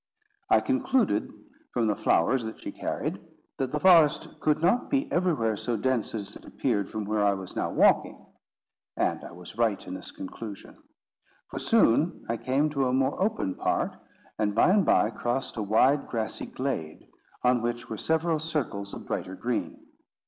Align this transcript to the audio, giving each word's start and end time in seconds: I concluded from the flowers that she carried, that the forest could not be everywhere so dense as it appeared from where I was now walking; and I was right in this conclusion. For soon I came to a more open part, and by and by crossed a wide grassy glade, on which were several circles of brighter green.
I 0.49 0.61
concluded 0.61 1.31
from 1.73 1.85
the 1.85 1.95
flowers 1.95 2.43
that 2.45 2.59
she 2.59 2.71
carried, 2.71 3.19
that 3.59 3.71
the 3.71 3.79
forest 3.79 4.27
could 4.39 4.59
not 4.59 4.89
be 4.89 5.07
everywhere 5.11 5.55
so 5.55 5.77
dense 5.77 6.15
as 6.15 6.35
it 6.35 6.43
appeared 6.43 6.89
from 6.89 7.05
where 7.05 7.23
I 7.23 7.35
was 7.35 7.55
now 7.55 7.69
walking; 7.71 8.25
and 8.97 9.23
I 9.23 9.31
was 9.31 9.59
right 9.59 9.85
in 9.85 9.93
this 9.93 10.09
conclusion. 10.09 10.75
For 11.51 11.59
soon 11.59 12.25
I 12.27 12.37
came 12.37 12.71
to 12.71 12.87
a 12.87 12.93
more 12.93 13.21
open 13.21 13.53
part, 13.53 13.95
and 14.39 14.55
by 14.55 14.71
and 14.71 14.83
by 14.87 15.11
crossed 15.11 15.55
a 15.57 15.61
wide 15.61 16.07
grassy 16.07 16.47
glade, 16.47 17.07
on 17.43 17.61
which 17.61 17.87
were 17.87 17.97
several 17.99 18.39
circles 18.39 18.95
of 18.95 19.05
brighter 19.05 19.35
green. 19.35 19.85